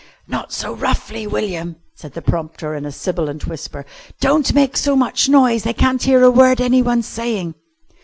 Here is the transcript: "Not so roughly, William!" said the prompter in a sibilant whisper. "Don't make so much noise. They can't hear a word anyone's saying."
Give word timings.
"Not 0.27 0.51
so 0.51 0.73
roughly, 0.73 1.27
William!" 1.27 1.75
said 1.93 2.13
the 2.13 2.23
prompter 2.23 2.73
in 2.73 2.87
a 2.87 2.91
sibilant 2.91 3.45
whisper. 3.45 3.85
"Don't 4.19 4.51
make 4.51 4.75
so 4.75 4.95
much 4.95 5.29
noise. 5.29 5.61
They 5.61 5.73
can't 5.73 6.01
hear 6.01 6.23
a 6.23 6.31
word 6.31 6.59
anyone's 6.59 7.05
saying." 7.07 7.53